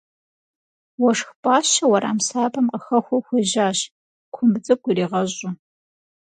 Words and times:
Уэшх 1.01 1.29
пӏащэ 1.41 1.85
уэрам 1.89 2.19
сабэм 2.27 2.67
къыхэхуэу 2.71 3.25
хуежьащ, 3.25 3.79
кумб 4.33 4.53
цӏыкӏу 4.65 4.89
иригъэщӏу. 4.91 5.51